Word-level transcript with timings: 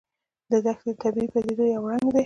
دښتې 0.67 0.91
د 0.95 0.99
طبیعي 1.01 1.27
پدیدو 1.33 1.65
یو 1.75 1.83
رنګ 1.91 2.07
دی. 2.13 2.19